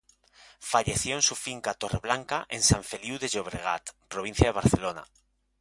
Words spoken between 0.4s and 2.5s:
Falleció en su finca Torre Blanca,